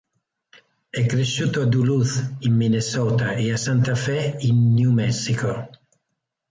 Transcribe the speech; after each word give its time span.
È 0.89 1.05
cresciuto 1.05 1.61
a 1.61 1.65
Duluth, 1.65 2.37
in 2.39 2.55
Minnesota 2.55 3.33
e 3.33 3.51
a 3.53 3.57
Santa 3.57 3.93
Fe, 3.93 4.35
in 4.39 4.73
New 4.73 4.89
Mexico. 4.91 5.69